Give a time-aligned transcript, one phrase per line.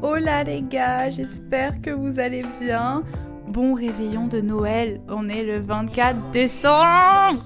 [0.00, 3.02] Hola les gars, j'espère que vous allez bien.
[3.48, 7.42] Bon réveillon de Noël, on est le 24 décembre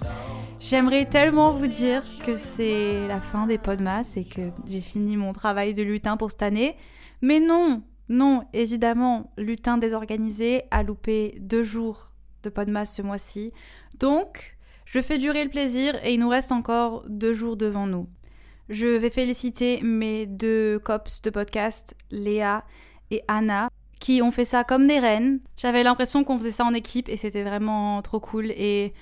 [0.61, 5.33] J'aimerais tellement vous dire que c'est la fin des Podmas et que j'ai fini mon
[5.33, 6.77] travail de lutin pour cette année.
[7.21, 13.53] Mais non, non, évidemment, lutin désorganisé a loupé deux jours de Podmas ce mois-ci.
[13.99, 14.57] Donc,
[14.93, 18.09] je fais durer le plaisir et il nous reste encore deux jours devant nous.
[18.69, 22.63] Je vais féliciter mes deux cops de podcast, Léa
[23.11, 25.41] et Anna, qui ont fait ça comme des reines.
[25.57, 28.51] J'avais l'impression qu'on faisait ça en équipe et c'était vraiment trop cool.
[28.51, 28.93] Et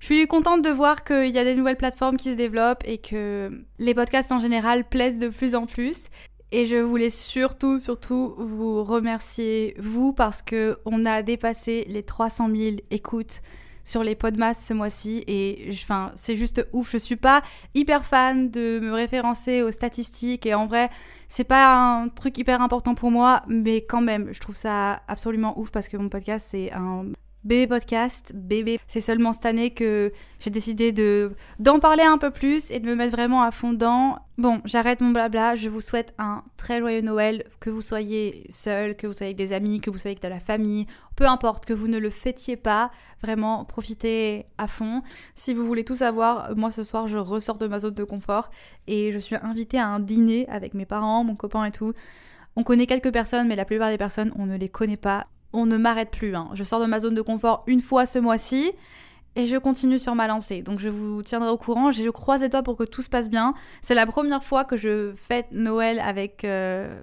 [0.00, 2.98] je suis contente de voir qu'il y a des nouvelles plateformes qui se développent et
[2.98, 6.08] que les podcasts en général plaisent de plus en plus.
[6.52, 12.50] Et je voulais surtout, surtout vous remercier, vous, parce que on a dépassé les 300
[12.54, 13.40] 000 écoutes
[13.88, 16.92] sur les Podmas ce mois-ci et enfin c'est juste ouf.
[16.92, 17.40] Je suis pas
[17.74, 20.90] hyper fan de me référencer aux statistiques et en vrai
[21.28, 25.58] c'est pas un truc hyper important pour moi, mais quand même je trouve ça absolument
[25.58, 27.06] ouf parce que mon podcast c'est un
[27.44, 28.80] bébé podcast, bébé.
[28.86, 32.86] C'est seulement cette année que j'ai décidé de d'en parler un peu plus et de
[32.86, 34.18] me mettre vraiment à fond dedans.
[34.36, 35.54] Bon, j'arrête mon blabla.
[35.54, 39.36] Je vous souhaite un très joyeux Noël, que vous soyez seul, que vous soyez avec
[39.36, 42.10] des amis, que vous soyez avec de la famille, peu importe, que vous ne le
[42.10, 42.90] fêtiez pas.
[43.22, 45.02] Vraiment, profitez à fond.
[45.34, 48.50] Si vous voulez tout savoir, moi ce soir je ressors de ma zone de confort
[48.86, 51.92] et je suis invitée à un dîner avec mes parents, mon copain et tout.
[52.56, 55.66] On connaît quelques personnes, mais la plupart des personnes, on ne les connaît pas on
[55.66, 56.34] ne m'arrête plus.
[56.34, 56.48] Hein.
[56.54, 58.70] Je sors de ma zone de confort une fois ce mois-ci
[59.36, 60.62] et je continue sur ma lancée.
[60.62, 61.92] Donc je vous tiendrai au courant.
[61.92, 63.54] Je croise les doigts pour que tout se passe bien.
[63.82, 67.00] C'est la première fois que je fête Noël avec euh,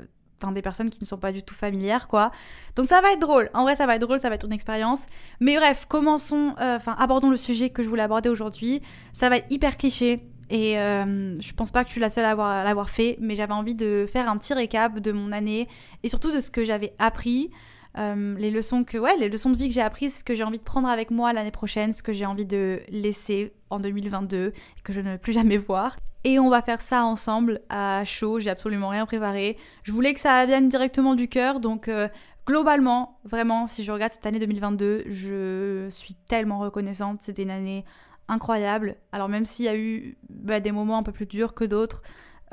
[0.52, 2.32] des personnes qui ne sont pas du tout familières, quoi.
[2.76, 3.50] Donc ça va être drôle.
[3.54, 5.08] En vrai, ça va être drôle, ça va être une expérience.
[5.40, 8.82] Mais bref, commençons, euh, enfin, abordons le sujet que je voulais aborder aujourd'hui.
[9.14, 10.28] Ça va être hyper cliché.
[10.50, 13.54] Et euh, je pense pas que je suis la seule à l'avoir fait, mais j'avais
[13.54, 15.68] envie de faire un petit récap de mon année
[16.04, 17.50] et surtout de ce que j'avais appris.
[17.98, 20.44] Euh, les leçons que ouais les leçons de vie que j'ai apprises ce que j'ai
[20.44, 24.52] envie de prendre avec moi l'année prochaine ce que j'ai envie de laisser en 2022
[24.84, 25.96] que je ne veux plus jamais voir.
[26.26, 29.58] Et on va faire ça ensemble à chaud j'ai absolument rien préparé.
[29.84, 32.10] Je voulais que ça vienne directement du cœur donc euh,
[32.46, 37.22] globalement vraiment si je regarde cette année 2022 je suis tellement reconnaissante.
[37.22, 37.86] C'était une année
[38.28, 38.98] incroyable.
[39.14, 42.02] Alors même s'il y a eu bah, des moments un peu plus durs que d'autres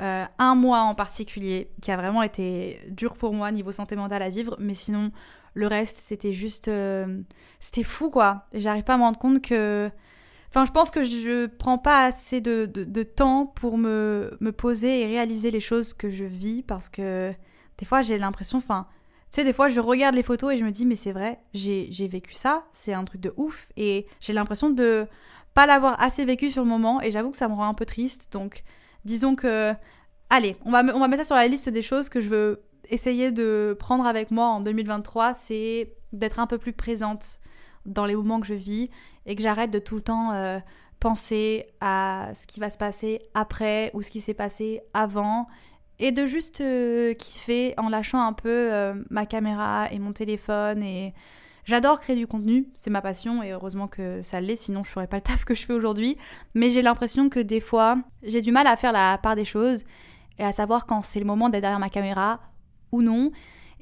[0.01, 4.21] euh, un mois en particulier qui a vraiment été dur pour moi niveau santé mentale
[4.21, 5.11] à vivre, mais sinon
[5.53, 7.21] le reste c'était juste euh,
[7.59, 8.45] c'était fou quoi.
[8.53, 9.89] J'arrive pas à me rendre compte que
[10.49, 15.05] Enfin, je pense que je prends pas assez de, temps pour me, me, poser et
[15.07, 17.33] réaliser les choses que je vis parce que
[17.79, 18.85] des fois j'ai l'impression, enfin,
[19.31, 21.39] tu sais, des fois je regarde les photos et je me dis, mais c'est vrai,
[21.55, 25.07] j'ai vécu ça, c'est un truc de ouf et j'ai l'impression de
[25.55, 27.85] pas l'avoir assez vécu sur le moment et j'avoue que ça me rend un peu
[27.85, 28.31] triste.
[28.31, 28.63] Donc,
[29.05, 29.73] disons que,
[30.29, 32.63] allez, on va, on va mettre ça sur la liste des choses que je veux
[32.89, 37.39] essayer de prendre avec moi en 2023, c'est d'être un peu plus présente
[37.85, 38.89] dans les moments que je vis
[39.25, 40.59] et que j'arrête de tout le temps euh,
[40.99, 45.47] penser à ce qui va se passer après ou ce qui s'est passé avant
[45.99, 50.81] et de juste euh, kiffer en lâchant un peu euh, ma caméra et mon téléphone
[50.81, 51.13] et
[51.65, 55.07] J'adore créer du contenu, c'est ma passion et heureusement que ça l'est, sinon je ferais
[55.07, 56.17] pas le taf que je fais aujourd'hui.
[56.53, 59.83] Mais j'ai l'impression que des fois, j'ai du mal à faire la part des choses
[60.39, 62.41] et à savoir quand c'est le moment d'être derrière ma caméra
[62.91, 63.31] ou non.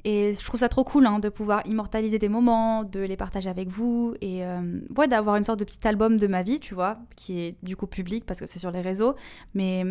[0.04, 3.48] Et je trouve ça trop cool hein, de pouvoir immortaliser des moments, de les partager
[3.48, 6.98] avec vous et euh, d'avoir une sorte de petit album de ma vie, tu vois,
[7.14, 9.14] qui est du coup public parce que c'est sur les réseaux.
[9.54, 9.84] Mais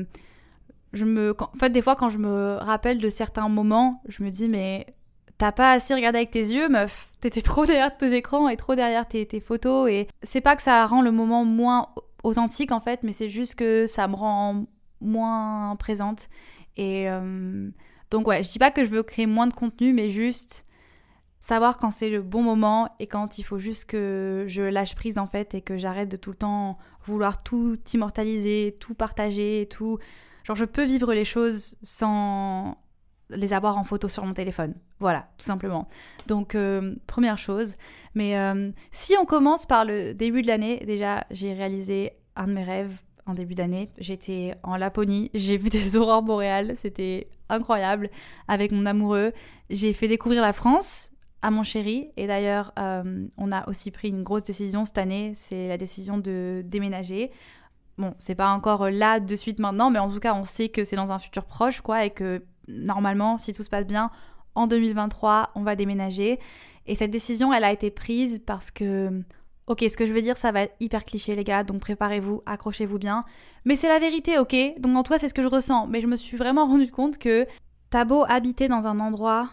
[0.92, 4.30] je me, en fait, des fois, quand je me rappelle de certains moments, je me
[4.30, 4.86] dis, mais
[5.42, 7.14] t'as pas assez regardé avec tes yeux, meuf.
[7.20, 9.90] T'étais trop derrière tes écrans et trop derrière tes, photos.
[9.90, 11.88] Et c'est pas que ça rend le moment moins
[12.24, 14.68] authentique en fait, mais c'est juste que ça me rend
[15.00, 16.30] moins présente.
[16.78, 17.72] Et euh,
[18.12, 20.68] donc ouais, je dis pas que je veux créer moins de contenu, mais juste
[21.40, 25.18] savoir quand c'est le bon moment et quand il faut juste que je lâche prise
[25.18, 29.98] en fait et que j'arrête de tout le temps vouloir tout immortaliser, tout partager, tout.
[30.44, 32.78] Genre je peux vivre les choses sans
[33.36, 34.74] les avoir en photo sur mon téléphone.
[35.00, 35.88] Voilà, tout simplement.
[36.28, 37.76] Donc, euh, première chose.
[38.16, 42.54] Mais euh, si on commence par le début de l'année, déjà, j'ai réalisé un de
[42.54, 43.90] mes rêves en début d'année.
[43.98, 48.10] J'étais en Laponie, j'ai vu des aurores boréales, c'était incroyable
[48.48, 49.32] avec mon amoureux.
[49.70, 51.12] J'ai fait découvrir la France
[51.42, 55.34] à mon chéri et d'ailleurs euh, on a aussi pris une grosse décision cette année,
[55.36, 57.32] c'est la décision de déménager.
[57.98, 60.84] Bon, c'est pas encore là de suite maintenant, mais en tout cas on sait que
[60.84, 64.12] c'est dans un futur proche quoi et que normalement si tout se passe bien
[64.56, 66.40] en 2023 on va déménager.
[66.88, 69.24] Et cette décision elle a été prise parce que
[69.68, 72.42] Ok, ce que je veux dire, ça va être hyper cliché, les gars, donc préparez-vous,
[72.46, 73.24] accrochez-vous bien.
[73.64, 74.54] Mais c'est la vérité, ok?
[74.80, 75.88] Donc en toi, c'est ce que je ressens.
[75.88, 77.48] Mais je me suis vraiment rendu compte que
[77.90, 79.50] t'as beau habiter dans un endroit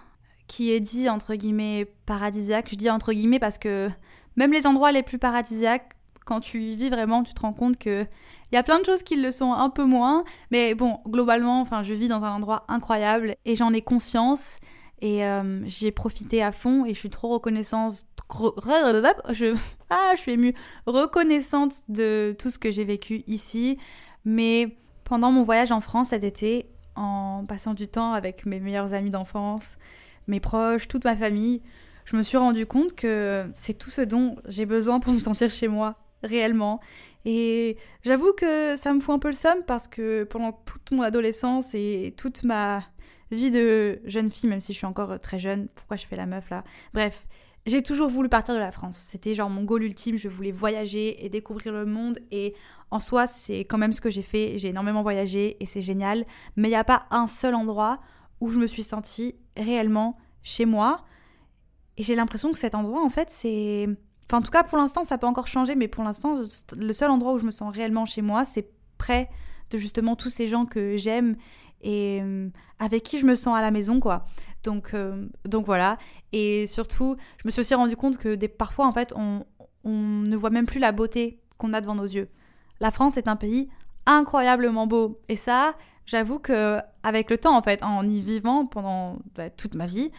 [0.49, 3.91] qui est dit entre guillemets paradisiaque, je dis entre guillemets parce que
[4.37, 5.93] même les endroits les plus paradisiaques,
[6.29, 8.07] quand tu y vis vraiment, tu te rends compte que
[8.53, 10.25] il y a plein de choses qui le sont un peu moins.
[10.51, 14.59] Mais bon, globalement, enfin, je vis dans un endroit incroyable et j'en ai conscience.
[15.01, 18.05] Et euh, j'ai profité à fond et je suis trop reconnaissante.
[18.31, 19.55] Je,
[19.91, 20.55] ah, je suis émue.
[20.87, 23.79] Reconnaissante de tout ce que j'ai vécu ici.
[24.25, 28.93] Mais pendant mon voyage en France cet été, en passant du temps avec mes meilleurs
[28.93, 29.79] amis d'enfance,
[30.27, 31.63] mes proches, toute ma famille,
[32.07, 35.51] je me suis rendu compte que c'est tout ce dont j'ai besoin pour me sentir
[35.51, 36.81] chez moi, réellement.
[37.25, 41.03] Et j'avoue que ça me fout un peu le somme parce que pendant toute mon
[41.03, 42.83] adolescence et toute ma
[43.31, 45.69] vie de jeune fille, même si je suis encore euh, très jeune.
[45.75, 46.65] Pourquoi je fais la meuf là?
[46.95, 47.27] Bref,
[47.67, 48.97] j'ai toujours voulu partir de la France.
[48.97, 50.17] C'était genre mon goal ultime.
[50.17, 52.19] Je voulais voyager et découvrir le monde.
[52.31, 52.55] Et
[52.91, 54.59] en soi, c'est quand même ce que j'ai fait.
[54.59, 56.25] J'ai énormément voyagé et c'est génial.
[56.57, 58.01] Mais il n'y a pas un seul endroit
[58.41, 60.99] où je me suis sentie réellement chez moi.
[61.99, 63.89] Et j'ai l'impression que cet endroit, en fait, c'est.
[64.29, 66.35] Enfin, en tout cas, pour l'instant, ça peut encore changer, mais pour l'instant,
[66.77, 69.31] le seul endroit où je me sens réellement chez moi, c'est près
[69.71, 71.37] de justement tous ces gens que j'aime
[71.81, 72.49] et euh,
[72.79, 74.25] avec qui je me sens à la maison quoi.
[74.65, 75.99] Donc, euh, donc voilà.
[76.33, 79.45] Et surtout, je me suis aussi rendu compte que parfois en fait on,
[79.85, 82.29] on ne voit même plus la beauté qu'on a devant nos yeux.
[82.81, 83.69] La France est un pays
[84.07, 85.73] incroyablement beau et ça,
[86.07, 90.11] j'avoue que avec le temps en fait, en y vivant pendant bah, toute ma vie,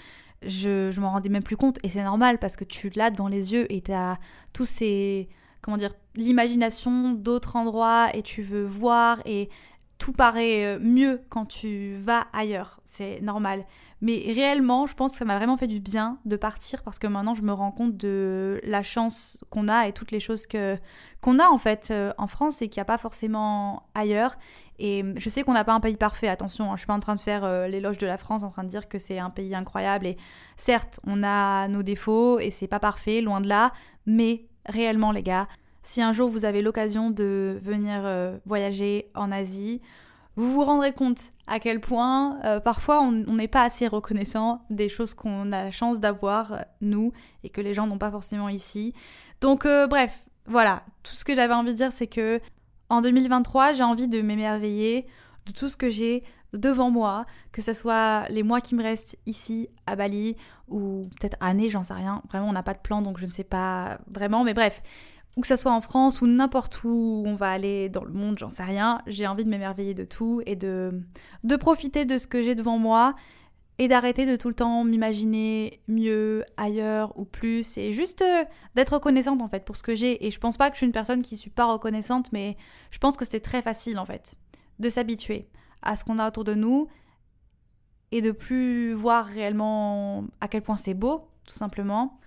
[0.41, 3.27] je, je m'en rendais même plus compte et c'est normal parce que tu l'as devant
[3.27, 4.17] les yeux et tu as
[4.53, 5.29] tous ces
[5.61, 9.49] comment dire l'imagination d'autres endroits et tu veux voir et
[9.97, 13.65] tout paraît euh, mieux quand tu vas ailleurs, c'est normal.
[14.01, 17.07] Mais réellement, je pense que ça m'a vraiment fait du bien de partir parce que
[17.07, 20.77] maintenant je me rends compte de la chance qu'on a et toutes les choses que
[21.19, 24.37] qu'on a en fait euh, en France et qu'il n'y a pas forcément ailleurs.
[24.79, 27.01] Et je sais qu'on n'a pas un pays parfait, attention, hein, je suis pas en
[27.01, 29.29] train de faire euh, l'éloge de la France, en train de dire que c'est un
[29.29, 30.07] pays incroyable.
[30.07, 30.17] Et
[30.55, 33.71] certes, on a nos défauts et c'est pas parfait, loin de là,
[34.05, 35.49] mais réellement les gars,
[35.83, 39.81] si un jour vous avez l'occasion de venir euh, voyager en Asie,
[40.37, 44.87] vous vous rendrez compte à quel point euh, parfois on n'est pas assez reconnaissant des
[44.87, 47.11] choses qu'on a la chance d'avoir, nous,
[47.43, 48.93] et que les gens n'ont pas forcément ici.
[49.41, 52.39] Donc bref, voilà, tout ce que j'avais envie de dire, c'est que
[52.89, 55.05] en 2023, j'ai envie de m'émerveiller
[55.45, 59.17] de tout ce que j'ai devant moi, que ce soit les mois qui me restent
[59.25, 60.35] ici à Bali
[60.67, 62.21] ou peut-être années, j'en sais rien.
[62.29, 64.43] Vraiment, on n'a pas de plan, donc je ne sais pas vraiment.
[64.43, 64.81] Mais bref,
[65.37, 68.37] ou que ce soit en France ou n'importe où on va aller dans le monde,
[68.39, 70.89] j'en sais rien, j'ai envie de m'émerveiller de tout et de,
[71.43, 73.13] de profiter de ce que j'ai devant moi
[73.79, 78.43] et d'arrêter de tout le temps m'imaginer mieux, ailleurs ou plus et juste euh,
[78.75, 80.85] d'être reconnaissante en fait pour ce que j'ai et je pense pas que je suis
[80.85, 82.57] une personne qui suis pas reconnaissante mais
[82.91, 84.35] je pense que c'est très facile en fait
[84.79, 85.47] de s'habituer
[85.81, 86.87] à ce qu'on a autour de nous
[88.11, 92.19] et de plus voir réellement à quel point c'est beau tout simplement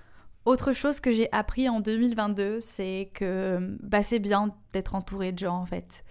[0.44, 5.38] autre chose que j'ai appris en 2022, c'est que bah, c'est bien d'être entouré de
[5.38, 6.04] gens en fait.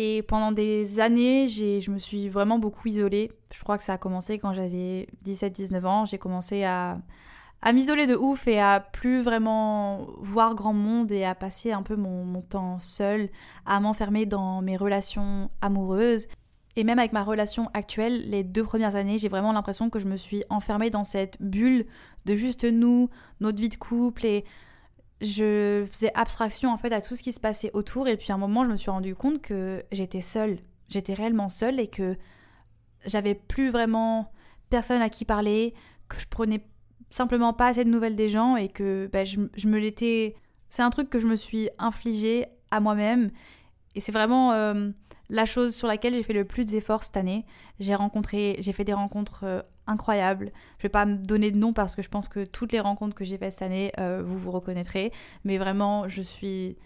[0.00, 3.32] Et pendant des années, je me suis vraiment beaucoup isolée.
[3.52, 6.04] Je crois que ça a commencé quand j'avais 17-19 ans.
[6.04, 7.00] J'ai commencé à,
[7.62, 11.82] à m'isoler de ouf et à plus vraiment voir grand monde et à passer un
[11.82, 13.28] peu mon, mon temps seule,
[13.66, 16.28] à m'enfermer dans mes relations amoureuses.
[16.76, 20.06] Et même avec ma relation actuelle, les deux premières années, j'ai vraiment l'impression que je
[20.06, 21.86] me suis enfermée dans cette bulle
[22.24, 24.44] de juste nous, notre vie de couple et
[25.20, 28.08] je faisais abstraction en fait à tout ce qui se passait autour.
[28.08, 30.58] Et puis à un moment je me suis rendu compte que j'étais seule,
[30.88, 32.16] j'étais réellement seule et que
[33.04, 34.32] j'avais plus vraiment
[34.70, 35.74] personne à qui parler,
[36.08, 36.64] que je prenais
[37.10, 40.36] simplement pas assez de nouvelles des gens et que ben, je, me l'étais...
[40.68, 43.30] C'est un truc que je me suis infligé à moi-même.
[43.94, 44.52] Et c'est vraiment...
[44.52, 44.90] Euh,
[45.30, 47.44] la chose sur laquelle j'ai fait le plus d'efforts cette année.
[47.80, 50.52] J'ai rencontré, j'ai fait des rencontres euh, incroyables.
[50.78, 53.14] Je vais pas me donner de nom parce que je pense que toutes les rencontres
[53.14, 55.12] que j'ai faites cette année, euh, vous vous reconnaîtrez.
[55.44, 56.76] Mais vraiment, je suis,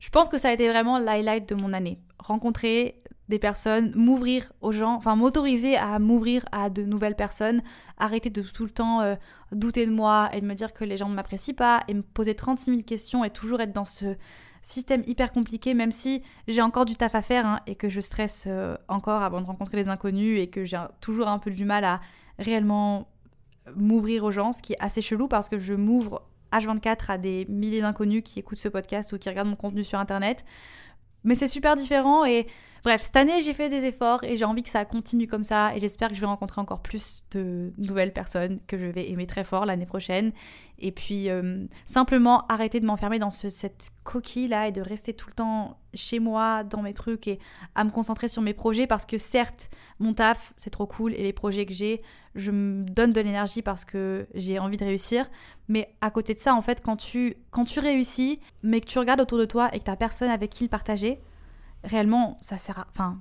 [0.00, 2.00] je pense que ça a été vraiment l'highlight de mon année.
[2.18, 2.98] Rencontrer
[3.28, 7.62] des personnes, m'ouvrir aux gens, enfin m'autoriser à m'ouvrir à de nouvelles personnes,
[7.96, 9.14] arrêter de tout le temps euh,
[9.52, 12.02] douter de moi et de me dire que les gens ne m'apprécient pas et me
[12.02, 14.16] poser 36 000 questions et toujours être dans ce
[14.64, 18.00] système hyper compliqué, même si j'ai encore du taf à faire hein, et que je
[18.00, 21.64] stresse euh, encore avant de rencontrer les inconnus et que j'ai toujours un peu du
[21.64, 22.00] mal à
[22.38, 23.08] réellement
[23.76, 27.46] m'ouvrir aux gens, ce qui est assez chelou parce que je m'ouvre H24 à des
[27.48, 30.44] milliers d'inconnus qui écoutent ce podcast ou qui regardent mon contenu sur internet.
[31.24, 32.46] Mais c'est super différent et
[32.84, 35.74] bref, cette année j'ai fait des efforts et j'ai envie que ça continue comme ça
[35.74, 39.26] et j'espère que je vais rencontrer encore plus de nouvelles personnes que je vais aimer
[39.26, 40.32] très fort l'année prochaine.
[40.78, 45.28] Et puis euh, simplement arrêter de m'enfermer dans cette coquille là et de rester tout
[45.28, 47.38] le temps chez moi dans mes trucs et
[47.74, 51.22] à me concentrer sur mes projets parce que certes mon taf c'est trop cool et
[51.22, 52.02] les projets que j'ai
[52.34, 55.30] je me donne de l'énergie parce que j'ai envie de réussir
[55.68, 58.98] mais à côté de ça, en fait, quand tu, quand tu réussis, mais que tu
[58.98, 61.20] regardes autour de toi et que tu personne avec qui le partager,
[61.84, 62.86] réellement, ça sert à...
[62.90, 63.20] Enfin,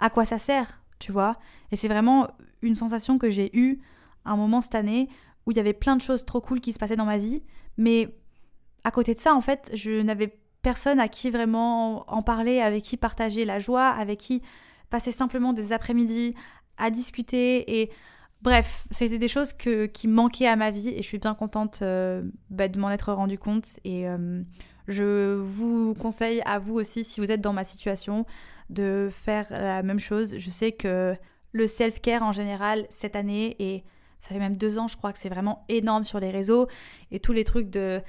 [0.00, 1.36] à quoi ça sert, tu vois?
[1.72, 2.28] Et c'est vraiment
[2.62, 3.80] une sensation que j'ai eue
[4.24, 5.08] un moment cette année
[5.46, 7.42] où il y avait plein de choses trop cool qui se passaient dans ma vie,
[7.76, 8.14] mais
[8.84, 12.82] à côté de ça, en fait, je n'avais personne à qui vraiment en parler, avec
[12.82, 14.42] qui partager la joie, avec qui
[14.90, 16.34] passer simplement des après-midi
[16.76, 17.90] à discuter et
[18.40, 21.80] Bref, c'était des choses que, qui manquaient à ma vie et je suis bien contente
[21.82, 23.80] euh, bah, de m'en être rendu compte.
[23.84, 24.42] Et euh,
[24.88, 28.24] je vous conseille à vous aussi, si vous êtes dans ma situation,
[28.70, 30.36] de faire la même chose.
[30.38, 31.14] Je sais que
[31.52, 33.84] le self-care en général, cette année, et
[34.18, 36.68] ça fait même deux ans, je crois que c'est vraiment énorme sur les réseaux,
[37.10, 38.00] et tous les trucs de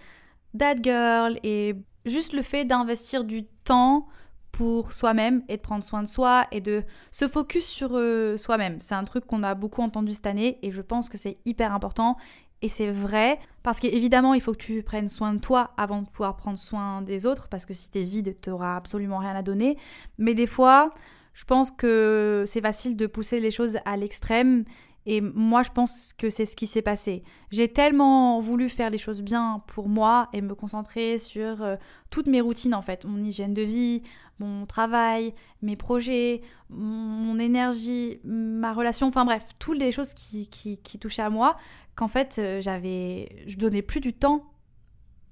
[0.57, 4.07] that girl, et juste le fait d'investir du temps
[4.51, 8.81] pour soi-même et de prendre soin de soi et de se focus sur euh, soi-même.
[8.81, 11.73] C'est un truc qu'on a beaucoup entendu cette année et je pense que c'est hyper
[11.73, 12.17] important
[12.61, 16.07] et c'est vrai parce qu'évidemment il faut que tu prennes soin de toi avant de
[16.07, 19.77] pouvoir prendre soin des autres parce que si t'es vide t'auras absolument rien à donner.
[20.17, 20.93] Mais des fois
[21.33, 24.65] je pense que c'est facile de pousser les choses à l'extrême
[25.11, 27.23] et moi, je pense que c'est ce qui s'est passé.
[27.49, 31.77] J'ai tellement voulu faire les choses bien pour moi et me concentrer sur euh,
[32.11, 33.05] toutes mes routines, en fait.
[33.05, 34.03] Mon hygiène de vie,
[34.37, 40.99] mon travail, mes projets, mon, énergie, ma relation, enfin bref, toutes les choses qui, qui,
[40.99, 41.57] touchaient à moi,
[41.95, 43.43] qu'en fait, euh, j'avais.
[43.47, 44.53] Je donnais plus du temps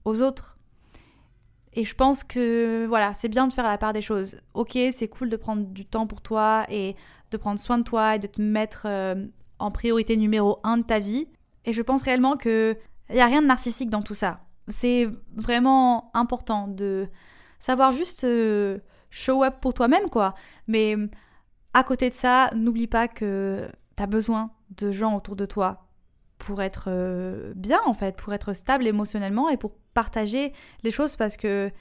[0.05, 0.57] aux autres.
[1.73, 4.37] Et je pense que voilà, c'est bien de faire la part des choses.
[4.55, 6.95] Ok, c'est cool de prendre du temps pour toi et
[7.29, 9.27] de prendre soin de toi et de te mettre euh,
[9.59, 11.27] en priorité numéro un de ta vie.
[11.65, 12.77] Et je pense réellement que
[13.13, 14.41] n'y a rien de narcissique dans tout ça.
[14.67, 17.07] C'est vraiment important de
[17.59, 20.33] savoir juste euh, show up pour toi-même, quoi.
[20.67, 20.95] Mais
[21.73, 25.87] à côté de ça, n'oublie pas que tu as besoin de gens autour de toi
[26.37, 31.15] pour être euh, bien, en fait, pour être stable émotionnellement et pour partager les choses
[31.15, 31.71] parce que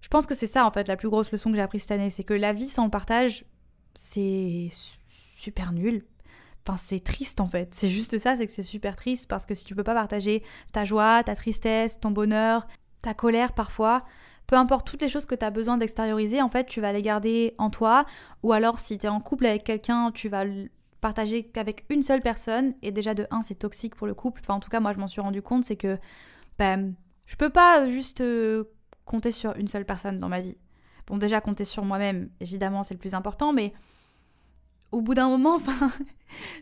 [0.00, 1.92] je pense que c'est ça, en fait, la plus grosse leçon que j'ai apprise cette
[1.92, 2.10] année.
[2.10, 3.44] C'est que la vie sans partage,
[3.94, 6.04] c'est super nul.
[6.66, 7.74] Enfin, c'est triste en fait.
[7.74, 10.42] C'est juste ça, c'est que c'est super triste parce que si tu peux pas partager
[10.72, 12.66] ta joie, ta tristesse, ton bonheur,
[13.02, 14.04] ta colère parfois,
[14.50, 17.02] peu importe toutes les choses que tu as besoin d'extérioriser, en fait, tu vas les
[17.02, 18.04] garder en toi.
[18.42, 20.44] Ou alors, si tu es en couple avec quelqu'un, tu vas
[21.00, 22.74] partager qu'avec une seule personne.
[22.82, 24.40] Et déjà, de un, c'est toxique pour le couple.
[24.42, 25.98] Enfin, en tout cas, moi, je m'en suis rendu compte, c'est que
[26.58, 26.94] ben,
[27.26, 28.64] je peux pas juste euh,
[29.04, 30.58] compter sur une seule personne dans ma vie.
[31.06, 33.72] Bon, déjà, compter sur moi-même, évidemment, c'est le plus important, mais
[34.92, 35.90] au bout d'un moment, enfin,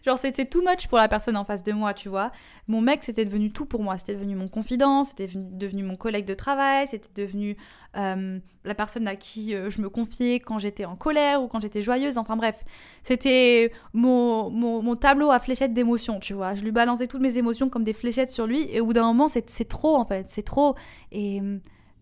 [0.05, 2.31] genre c'était too much pour la personne en face de moi, tu vois.
[2.67, 3.97] Mon mec, c'était devenu tout pour moi.
[3.99, 7.57] C'était devenu mon confident, c'était devenu mon collègue de travail, c'était devenu
[7.97, 11.61] euh, la personne à qui euh, je me confiais quand j'étais en colère ou quand
[11.61, 12.19] j'étais joyeuse.
[12.19, 12.57] Enfin bref,
[13.03, 16.55] c'était mon, mon, tableau à fléchettes d'émotions, tu vois.
[16.55, 19.07] Je lui balançais toutes mes émotions comme des fléchettes sur lui et au bout d'un
[19.07, 20.75] moment, c'est trop en fait, c'est trop.
[21.13, 21.41] Et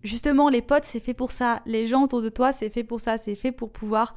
[0.02, 1.60] justement, les potes, c'est fait pour ça.
[1.66, 3.18] Les gens autour de toi, c'est fait pour ça.
[3.18, 4.14] C'est fait pour pouvoir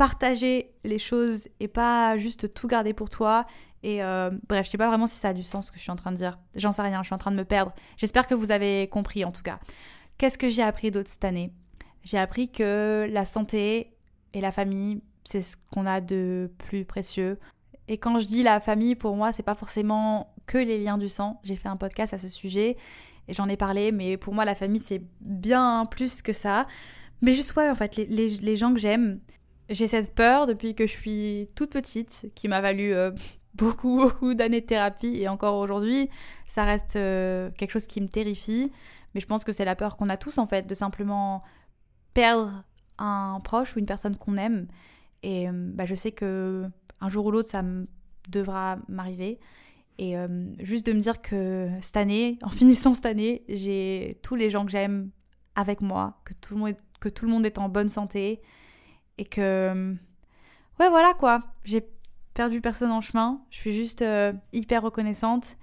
[0.00, 3.44] partager les choses et pas juste tout garder pour toi.
[3.82, 5.82] Et euh, bref, je sais pas vraiment si ça a du sens ce que je
[5.82, 6.38] suis en train de dire.
[6.56, 7.74] J'en sais rien, je suis en train de me perdre.
[7.98, 9.60] J'espère que vous avez compris en tout cas.
[10.16, 11.52] Qu'est-ce que j'ai appris d'autre cette année?
[12.02, 13.92] J'ai appris que la santé
[14.32, 17.38] et la famille, c'est ce qu'on a de plus précieux.
[17.86, 21.10] Et quand je dis la famille, pour moi, c'est pas forcément que les liens du
[21.10, 21.42] sang.
[21.44, 22.78] J'ai fait un podcast à ce sujet
[23.28, 26.66] et j'en ai parlé, mais pour moi, la famille, c'est bien plus que ça.
[27.20, 29.20] Mais juste, ouais, en fait, les, les gens que j'aime,
[29.70, 33.12] j'ai cette peur depuis que je suis toute petite, qui m'a valu euh,
[33.54, 36.10] beaucoup, beaucoup d'années de thérapie, et encore aujourd'hui,
[36.46, 38.70] ça reste euh, quelque chose qui me terrifie.
[39.14, 41.42] Mais je pense que c'est la peur qu'on a tous, en fait, de simplement
[42.14, 42.64] perdre
[42.98, 44.66] un proche ou une personne qu'on aime.
[45.22, 46.66] Et euh, bah, je sais que
[47.00, 47.62] un jour ou l'autre, ça
[48.28, 49.40] devra m'arriver.
[49.98, 50.14] Et
[50.60, 54.64] juste de me dire que cette année, en finissant cette année, j'ai tous les gens
[54.64, 55.10] que j'aime
[55.56, 58.40] avec moi, que tout, le monde, que tout le monde est en bonne santé,
[59.20, 59.94] et que
[60.80, 61.42] ouais, voilà quoi.
[61.64, 61.86] J'ai
[62.32, 63.42] perdu personne en chemin.
[63.50, 65.58] Je suis juste euh, hyper reconnaissante.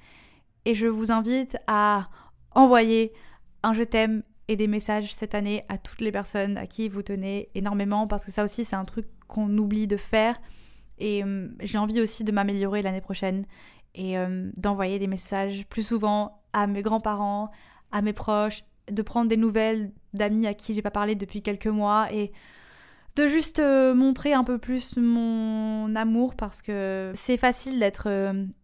[0.65, 2.07] Et je vous invite à
[2.51, 3.13] envoyer
[3.63, 7.01] un je t'aime et des messages cette année à toutes les personnes à qui vous
[7.01, 10.37] tenez énormément parce que ça aussi c'est un truc qu'on oublie de faire
[10.99, 13.45] et euh, j'ai envie aussi de m'améliorer l'année prochaine
[13.93, 17.51] et euh, d'envoyer des messages plus souvent à mes grands-parents,
[17.91, 21.67] à mes proches, de prendre des nouvelles d'amis à qui j'ai pas parlé depuis quelques
[21.67, 22.31] mois et
[23.17, 28.07] de juste euh, montrer un peu plus mon amour parce que c'est facile d'être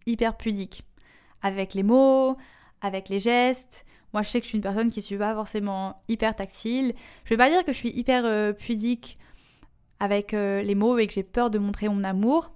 [0.06, 0.84] hyper pudique
[1.42, 2.38] avec les mots,
[2.82, 5.34] avec les gestes, moi, je sais que je suis une personne qui ne suis pas
[5.34, 6.94] forcément hyper tactile.
[7.26, 9.18] Je vais pas dire que je suis hyper euh, pudique
[10.00, 12.52] avec euh, les mots et que j'ai peur de montrer mon amour.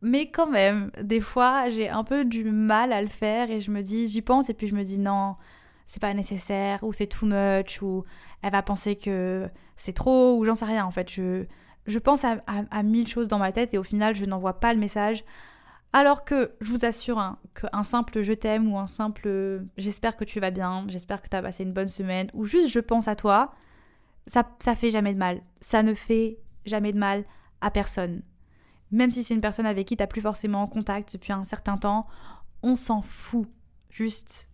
[0.00, 3.70] Mais quand même, des fois, j'ai un peu du mal à le faire et je
[3.70, 5.36] me dis, j'y pense et puis je me dis non,
[5.86, 8.04] c'est pas nécessaire ou c'est too much ou
[8.42, 11.10] elle va penser que c'est trop ou j'en sais rien en fait.
[11.10, 11.44] Je,
[11.86, 14.78] je pense à, mille choses dans ma tête et au final, je n'envoie pas le
[14.78, 15.24] message.
[15.92, 20.24] Alors que je vous assure hein, qu'un simple je t'aime ou un simple j'espère que
[20.24, 23.08] tu vas bien, j'espère que tu as passé une bonne semaine ou juste je pense
[23.08, 23.48] à toi,
[24.26, 25.42] ça, ça fait jamais de mal.
[25.60, 27.24] Ça ne fait jamais de mal
[27.60, 28.22] à personne.
[28.90, 31.76] Même si c'est une personne avec qui tu plus forcément en contact depuis un certain
[31.76, 32.06] temps,
[32.62, 33.48] on s'en fout.
[33.90, 34.48] Juste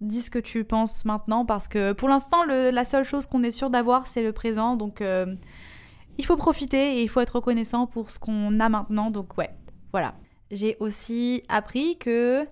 [0.00, 3.50] dis ce que tu penses maintenant parce que pour l'instant, la seule chose qu'on est
[3.50, 4.76] sûr d'avoir, c'est le présent.
[4.76, 5.34] Donc euh,
[6.18, 9.10] il faut profiter et il faut être reconnaissant pour ce qu'on a maintenant.
[9.10, 9.50] Donc ouais,
[9.92, 10.14] voilà
[10.50, 12.46] j'ai aussi appris que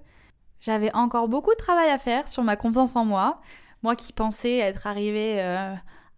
[0.60, 3.40] j'avais encore beaucoup de travail à faire sur ma confiance en moi.
[3.82, 5.74] Moi qui pensais être arrivée euh,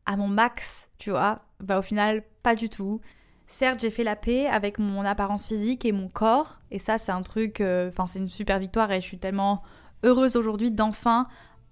[0.06, 3.00] à mon max, tu vois, bah au final, pas du tout.
[3.46, 7.12] Certes, j'ai fait la paix avec mon apparence physique et mon corps, et ça, c'est
[7.12, 9.62] un truc, euh, enfin, c'est une super victoire, et je suis tellement
[10.02, 11.26] heureuse aujourd'hui d'enfin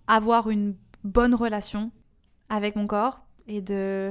[0.07, 1.91] avoir une bonne relation
[2.49, 4.11] avec mon corps et de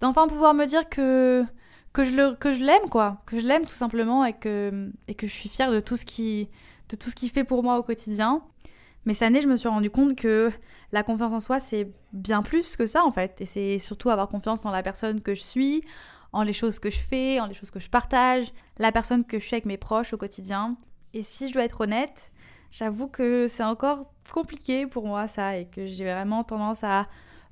[0.00, 1.44] d'enfin pouvoir me dire que
[1.92, 5.14] que je le que je l'aime quoi, que je l'aime tout simplement et que et
[5.14, 6.48] que je suis fière de tout ce qui
[6.88, 8.42] de tout ce qu'il fait pour moi au quotidien.
[9.04, 10.50] Mais cette année, je me suis rendu compte que
[10.92, 13.40] la confiance en soi, c'est bien plus que ça en fait.
[13.40, 15.82] Et c'est surtout avoir confiance dans la personne que je suis,
[16.32, 19.38] en les choses que je fais, en les choses que je partage, la personne que
[19.38, 20.76] je suis avec mes proches au quotidien.
[21.14, 22.30] Et si je dois être honnête,
[22.70, 27.06] j'avoue que c'est encore compliqué pour moi ça et que j'ai vraiment tendance à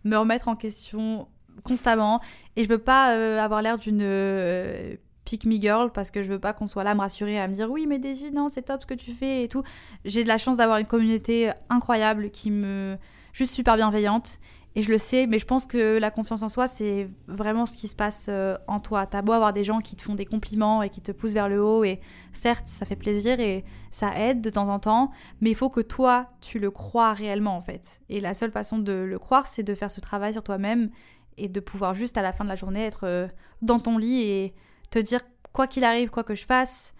[0.04, 1.28] me remettre en question
[1.64, 2.20] constamment.
[2.56, 6.28] Et je veux pas euh, avoir l'air d'une euh, pick me girl parce que je
[6.28, 8.48] veux pas qu'on soit là à me rassurer, à me dire oui, mais Daisy, non,
[8.48, 9.62] c'est top ce que tu fais et tout.
[10.04, 12.96] J'ai de la chance d'avoir une communauté incroyable qui me.
[13.32, 14.38] juste super bienveillante.
[14.78, 17.78] Et je le sais, mais je pense que la confiance en soi, c'est vraiment ce
[17.78, 19.06] qui se passe euh, en toi.
[19.06, 21.48] T'as beau avoir des gens qui te font des compliments et qui te poussent vers
[21.48, 21.98] le haut, et
[22.34, 25.10] certes, ça fait plaisir et ça aide de temps en temps,
[25.40, 28.02] mais il faut que toi, tu le crois réellement en fait.
[28.10, 30.90] Et la seule façon de le croire, c'est de faire ce travail sur toi-même
[31.38, 33.28] et de pouvoir juste à la fin de la journée être euh,
[33.62, 34.54] dans ton lit et
[34.90, 35.22] te dire
[35.54, 36.94] quoi qu'il arrive, quoi que je fasse,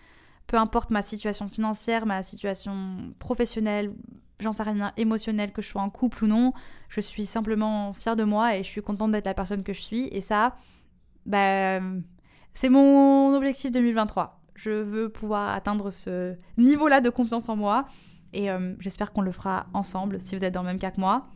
[0.46, 3.92] peu importe ma situation financière, ma situation professionnelle,
[4.40, 6.52] j'en sais rien, émotionnelle, que je sois en couple ou non,
[6.88, 9.80] je suis simplement fière de moi et je suis contente d'être la personne que je
[9.80, 10.08] suis.
[10.12, 10.56] Et ça,
[11.24, 11.80] bah,
[12.54, 14.40] c'est mon objectif 2023.
[14.54, 17.86] Je veux pouvoir atteindre ce niveau-là de confiance en moi
[18.32, 21.00] et euh, j'espère qu'on le fera ensemble si vous êtes dans le même cas que
[21.00, 21.26] moi.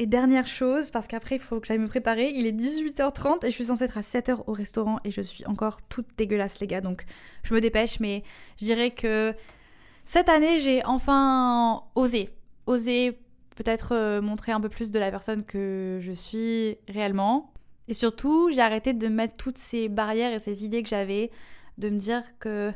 [0.00, 3.50] Et dernière chose, parce qu'après il faut que j'aille me préparer, il est 18h30 et
[3.50, 6.68] je suis censée être à 7h au restaurant et je suis encore toute dégueulasse les
[6.68, 7.04] gars, donc
[7.42, 8.22] je me dépêche, mais
[8.60, 9.34] je dirais que
[10.04, 12.30] cette année j'ai enfin osé,
[12.66, 13.18] osé
[13.58, 17.52] peut-être euh, montrer un peu plus de la personne que je suis réellement.
[17.88, 21.32] Et surtout, j'ai arrêté de mettre toutes ces barrières et ces idées que j'avais,
[21.76, 22.72] de me dire que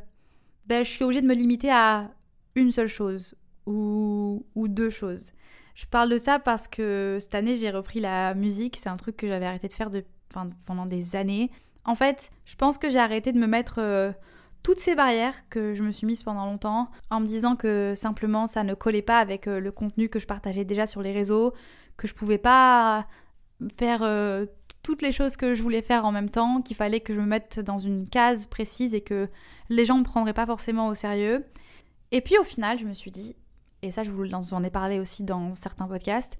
[0.66, 2.10] ben, je suis obligée de me limiter à
[2.56, 5.32] une seule chose ou, ou deux choses.
[5.74, 8.76] Je parle de ça parce que cette année, j'ai repris la musique.
[8.76, 9.90] C'est un truc que j'avais arrêté de faire
[10.66, 11.50] pendant des années.
[11.84, 14.12] En fait, je pense que j'ai arrêté de me mettre euh,
[14.62, 18.46] toutes ces barrières que je me suis mise pendant longtemps en me disant que simplement
[18.46, 21.52] ça ne collait pas avec euh, le contenu que je partageais déjà sur les réseaux,
[21.96, 23.06] que je pouvais pas
[23.78, 24.46] faire euh,
[24.82, 27.26] toutes les choses que je voulais faire en même temps, qu'il fallait que je me
[27.26, 29.28] mette dans une case précise et que
[29.68, 31.44] les gens ne me prendraient pas forcément au sérieux.
[32.12, 33.36] Et puis au final, je me suis dit,
[33.82, 36.38] et ça je vous en ai parlé aussi dans certains podcasts,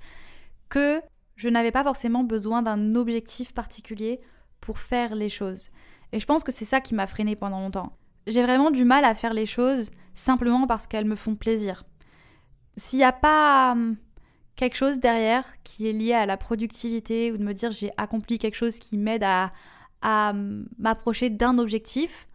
[0.69, 1.03] que
[1.37, 4.21] je n'avais pas forcément besoin d'un objectif particulier
[4.61, 5.71] pour faire les choses.
[6.13, 7.97] Et je pense que c'est ça qui m'a freiné pendant longtemps.
[8.27, 11.85] J'ai vraiment du mal à faire les choses simplement parce qu'elles me font plaisir.
[12.77, 13.97] S'il n'y a pas hum,
[14.57, 18.39] quelque chose derrière qui est lié à la productivité ou de me dire j'ai accompli
[18.39, 19.53] quelque chose qui m'aide à,
[20.05, 22.29] hum, m'approcher d'un objectif,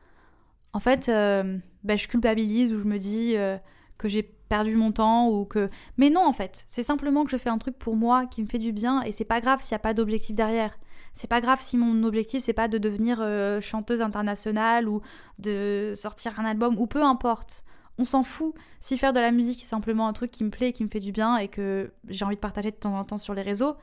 [0.74, 3.58] en fait, euh, ben, je culpabilise ou je me dis euh,
[3.98, 5.70] que j'ai perdu mon temps ou que.
[5.98, 8.48] Mais non, en fait, c'est simplement que je fais un truc pour moi qui me
[8.48, 10.78] fait du bien et c'est pas grave s'il n'y a pas d'objectif derrière.
[11.14, 15.02] C'est pas grave si mon objectif c'est pas de devenir euh, chanteuse internationale ou
[15.40, 17.64] de sortir un album ou peu importe.
[17.98, 18.54] On s'en fout.
[18.80, 21.00] Si faire de la musique est simplement un truc qui me plaît, qui me fait
[21.00, 23.76] du bien et que j'ai envie de partager de temps en temps sur les réseaux,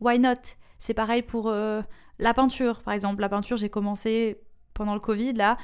[0.00, 0.34] why not?
[0.78, 1.82] C'est pareil pour euh,
[2.20, 3.20] la peinture, par exemple.
[3.20, 4.40] La peinture, j'ai commencé
[4.72, 5.58] pendant le Covid, là,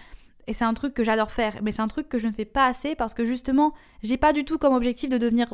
[0.47, 1.59] et c'est un truc que j'adore faire.
[1.63, 4.33] Mais c'est un truc que je ne fais pas assez parce que justement, j'ai pas
[4.33, 5.53] du tout comme objectif de devenir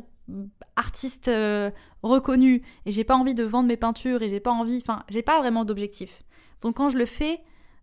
[0.76, 1.70] artiste euh,
[2.02, 2.62] reconnu.
[2.84, 4.78] Et j'ai pas envie de vendre mes peintures et j'ai pas envie.
[4.82, 6.22] Enfin, j'ai pas vraiment d'objectif.
[6.60, 7.40] Donc quand je le fais,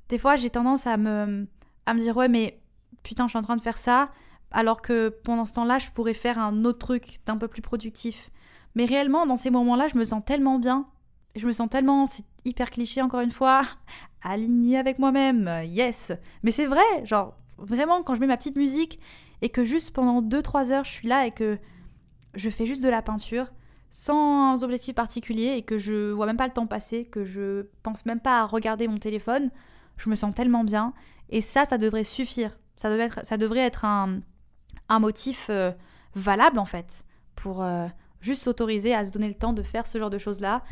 [0.10, 1.48] des fois, j'ai tendance à me,
[1.86, 2.62] à me dire, ouais, mais
[3.04, 4.10] putain, je suis en train de faire ça.
[4.52, 8.30] Alors que pendant ce temps-là, je pourrais faire un autre truc d'un peu plus productif.
[8.76, 10.88] Mais réellement, dans ces moments-là, je me sens tellement bien.
[11.36, 13.64] Je me sens tellement, c'est hyper cliché encore une fois,
[14.22, 16.12] alignée avec moi-même, yes.
[16.44, 19.00] Mais c'est vrai, genre, vraiment, quand je mets ma petite musique
[19.42, 21.58] et que juste pendant 2-3 heures, je suis là et que
[22.36, 23.48] je fais juste de la peinture,
[23.92, 28.06] sans objectif particulier et que je vois même pas le temps passer, que je pense
[28.06, 29.50] même pas à regarder mon téléphone,
[29.98, 30.94] je me sens tellement bien.
[31.30, 32.58] Et ça, ça devrait suffire.
[32.76, 34.22] Ça devrait être, ça devrait être un,
[34.88, 35.72] un motif euh,
[36.16, 37.04] valable en fait
[37.36, 37.88] pour euh,
[38.22, 40.64] juste s'autoriser à se donner le temps de faire ce genre de choses-là.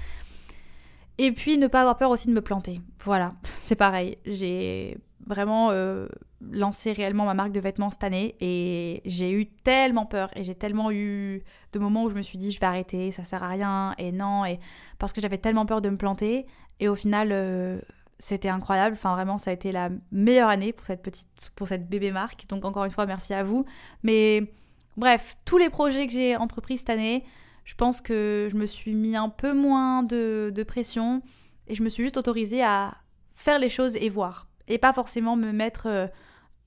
[1.18, 2.82] Et puis ne pas avoir peur aussi de me planter.
[3.04, 4.18] Voilà, c'est pareil.
[4.26, 6.08] J'ai vraiment euh,
[6.42, 10.56] lancé réellement ma marque de vêtements cette année et j'ai eu tellement peur et j'ai
[10.56, 13.50] tellement eu de moments où je me suis dit je vais arrêter, ça sert à
[13.50, 14.60] rien et non et
[15.00, 16.46] parce que j'avais tellement peur de me planter
[16.80, 17.80] et au final euh,
[18.20, 18.96] c'était incroyable.
[18.98, 22.46] Enfin vraiment ça a été la meilleure année pour cette petite pour cette bébé marque.
[22.48, 23.66] Donc encore une fois merci à vous.
[24.04, 24.54] Mais
[24.96, 27.26] bref tous les projets que j'ai entrepris cette année
[27.68, 31.22] je pense que je me suis mis un peu moins de, pression
[31.68, 32.96] et je me suis juste autorisée à
[33.36, 34.48] faire les choses et voir.
[34.70, 36.08] Et pas forcément me mettre euh,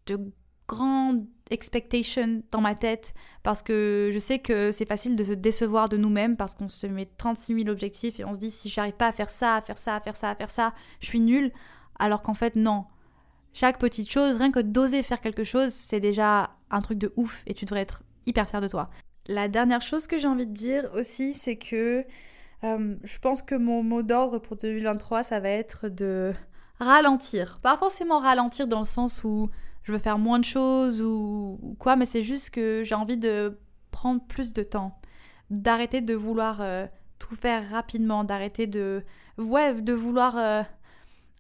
[0.07, 0.21] de
[0.69, 5.89] grandes expectations dans ma tête parce que je sais que c'est facile de se décevoir
[5.89, 8.93] de nous-mêmes parce qu'on se met 36 000 objectifs et on se dit si j'arrive
[8.93, 11.21] pas à faire ça, à faire ça, à faire ça, à faire ça, je suis
[11.21, 11.51] nulle.
[11.99, 12.85] Alors qu'en fait, non.
[13.55, 17.43] Chaque petite chose, rien que d'oser faire quelque chose, c'est déjà un truc de ouf
[17.47, 18.91] et tu devrais être hyper fier de toi.
[19.31, 22.05] La dernière chose que j'ai envie de dire aussi, c'est que
[22.65, 26.35] euh, je pense que mon mot d'ordre pour 2023, ça va être de
[26.81, 27.61] ralentir.
[27.63, 29.49] Pas forcément ralentir dans le sens où
[29.85, 33.57] je veux faire moins de choses ou, quoi, mais c'est juste que j'ai envie de
[33.93, 34.99] prendre plus de temps.
[35.49, 36.89] D'arrêter de vouloir euh,
[37.21, 39.05] tout faire rapidement, d'arrêter de,
[39.39, 40.63] ouais, de vouloir euh,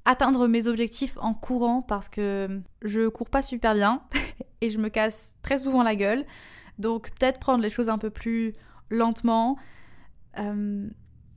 [0.04, 4.04] atteindre mes objectifs en courant parce que je cours pas super bien
[4.60, 6.24] et je me casse très souvent la gueule.
[6.78, 8.54] Donc peut-être prendre les choses un peu plus
[8.90, 9.56] lentement,
[10.38, 10.88] euh,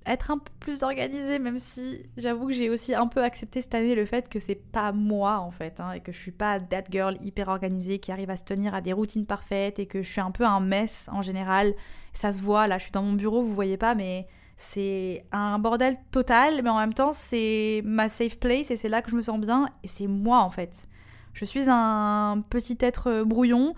[0.06, 3.74] être un peu plus organisé, même si j'avoue que j'ai aussi un peu accepté cette
[3.74, 6.60] année le fait que c'est pas moi en fait, hein, et que je suis pas
[6.60, 10.02] that girl hyper organisée qui arrive à se tenir à des routines parfaites et que
[10.02, 11.74] je suis un peu un mess en général.
[12.14, 15.58] Ça se voit, là je suis dans mon bureau, vous voyez pas, mais c'est un
[15.58, 19.16] bordel total, mais en même temps c'est ma safe place et c'est là que je
[19.16, 20.88] me sens bien et c'est moi en fait.
[21.34, 23.74] Je suis un petit être brouillon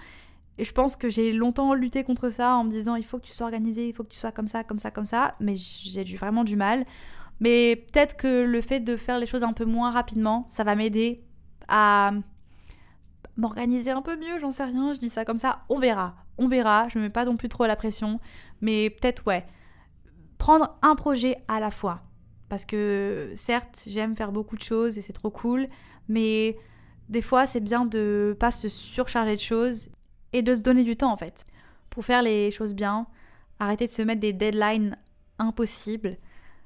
[0.58, 3.26] et je pense que j'ai longtemps lutté contre ça en me disant il faut que
[3.26, 5.34] tu sois organisé, il faut que tu sois comme ça, comme ça, comme ça.
[5.40, 6.86] Mais j'ai vraiment du mal.
[7.42, 10.76] Mais peut-être que le fait de faire les choses un peu moins rapidement, ça va
[10.76, 11.24] m'aider
[11.68, 12.14] à
[13.36, 16.16] m'organiser un peu mieux, j'en sais rien, je dis ça comme ça, on verra.
[16.38, 18.22] On verra, je me mets pas non plus trop la pression.
[18.62, 19.46] Mais peut-être, ouais,
[20.38, 22.04] prendre un projet à la fois.
[22.48, 25.68] Parce que certes, j'aime faire beaucoup de choses et c'est trop cool,
[26.08, 26.58] mais
[27.10, 29.90] des fois, c'est bien de pas se surcharger de choses
[30.36, 31.46] et de se donner du temps en fait
[31.90, 33.08] pour faire les choses bien,
[33.58, 34.98] arrêter de se mettre des deadlines
[35.40, 36.18] impossibles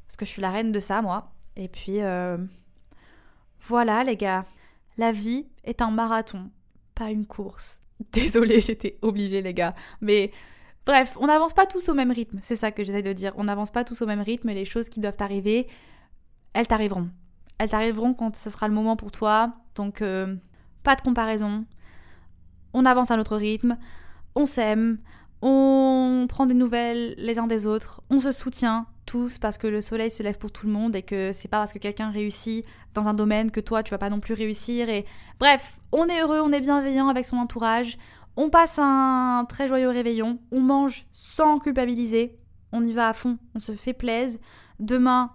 [0.07, 1.31] parce que je suis la reine de ça moi.
[1.55, 2.37] Et puis euh,
[3.61, 4.45] voilà les gars,
[4.97, 6.49] la vie est un marathon,
[6.95, 7.81] pas une course.
[8.11, 10.31] Désolée, j'étais obligée les gars, mais
[10.87, 13.33] bref, on n'avance pas tous au même rythme, c'est ça que j'essaie de dire.
[13.37, 15.67] On n'avance pas tous au même rythme les choses qui doivent arriver,
[16.53, 17.09] elles t'arriveront.
[17.59, 19.53] Elles t'arriveront quand ce sera le moment pour toi.
[19.75, 20.35] Donc euh,
[20.81, 21.65] pas de comparaison,
[22.73, 23.77] on avance à notre rythme,
[24.35, 24.99] on s'aime,
[25.41, 29.81] on prend des nouvelles les uns des autres, on se soutient tous parce que le
[29.81, 32.63] soleil se lève pour tout le monde et que c'est pas parce que quelqu'un réussit
[32.93, 35.05] dans un domaine que toi tu vas pas non plus réussir et
[35.39, 37.97] bref, on est heureux, on est bienveillant avec son entourage,
[38.37, 42.37] on passe un très joyeux réveillon, on mange sans culpabiliser,
[42.71, 44.39] on y va à fond, on se fait plaisir.
[44.79, 45.31] Demain,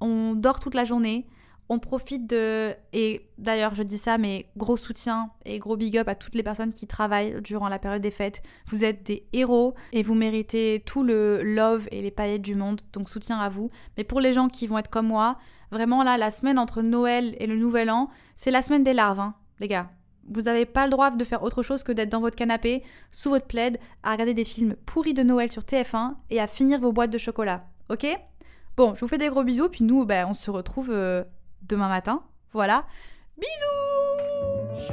[0.00, 1.26] on dort toute la journée,
[1.72, 2.74] on profite de...
[2.92, 6.42] Et d'ailleurs, je dis ça, mais gros soutien et gros big up à toutes les
[6.42, 8.42] personnes qui travaillent durant la période des fêtes.
[8.66, 12.82] Vous êtes des héros et vous méritez tout le love et les paillettes du monde,
[12.92, 13.70] donc soutien à vous.
[13.96, 15.38] Mais pour les gens qui vont être comme moi,
[15.70, 19.20] vraiment là, la semaine entre Noël et le Nouvel An, c'est la semaine des larves,
[19.20, 19.90] hein, les gars.
[20.30, 22.82] Vous n'avez pas le droit de faire autre chose que d'être dans votre canapé,
[23.12, 26.78] sous votre plaid, à regarder des films pourris de Noël sur TF1 et à finir
[26.80, 27.64] vos boîtes de chocolat.
[27.88, 28.06] Ok?
[28.76, 31.24] Bon, je vous fais des gros bisous, puis nous, ben, on se retrouve euh,
[31.62, 32.22] demain matin.
[32.52, 32.84] Voilà.
[33.36, 34.92] Bisous